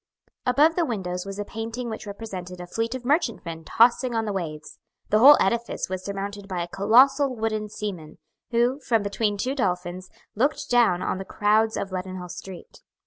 [0.47, 4.33] Above the windows was a painting which represented a fleet of merchantmen tossing on the
[4.33, 4.79] waves.
[5.11, 8.17] The whole edifice was surmounted by a colossal wooden seaman,
[8.49, 12.81] who, from between two dolphins, looked down on the crowds of Leadenhall Street.